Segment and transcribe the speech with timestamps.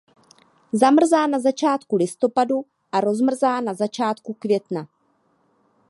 [0.73, 4.87] Zamrzá na začátku listopadu a rozmrzá na začátku května.